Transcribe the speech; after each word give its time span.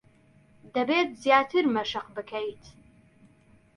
دەبێت 0.75 1.09
زیاتر 1.23 1.65
مەشق 1.75 2.07
بکەیت. 2.15 2.63